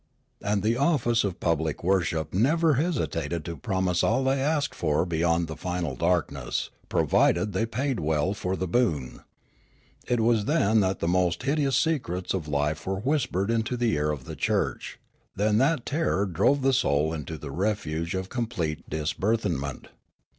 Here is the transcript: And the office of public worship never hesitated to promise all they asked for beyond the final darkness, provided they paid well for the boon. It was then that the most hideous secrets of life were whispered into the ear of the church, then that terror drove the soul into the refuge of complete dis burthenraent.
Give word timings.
And 0.41 0.63
the 0.63 0.77
office 0.77 1.23
of 1.23 1.39
public 1.39 1.83
worship 1.83 2.33
never 2.33 2.73
hesitated 2.73 3.45
to 3.45 3.55
promise 3.55 4.03
all 4.03 4.23
they 4.23 4.39
asked 4.41 4.73
for 4.73 5.05
beyond 5.05 5.45
the 5.47 5.55
final 5.55 5.95
darkness, 5.95 6.71
provided 6.89 7.53
they 7.53 7.67
paid 7.67 7.99
well 7.99 8.33
for 8.33 8.55
the 8.55 8.67
boon. 8.67 9.19
It 10.07 10.19
was 10.19 10.45
then 10.45 10.79
that 10.79 11.01
the 11.01 11.07
most 11.07 11.43
hideous 11.43 11.77
secrets 11.77 12.33
of 12.33 12.47
life 12.47 12.87
were 12.87 12.99
whispered 12.99 13.51
into 13.51 13.77
the 13.77 13.93
ear 13.93 14.09
of 14.09 14.25
the 14.25 14.35
church, 14.35 14.97
then 15.35 15.59
that 15.59 15.85
terror 15.85 16.25
drove 16.25 16.63
the 16.63 16.73
soul 16.73 17.13
into 17.13 17.37
the 17.37 17.51
refuge 17.51 18.15
of 18.15 18.27
complete 18.27 18.89
dis 18.89 19.13
burthenraent. 19.13 19.89